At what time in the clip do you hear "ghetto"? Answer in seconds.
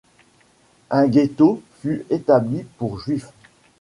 1.05-1.61